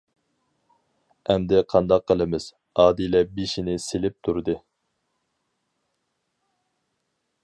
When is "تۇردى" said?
4.29-4.57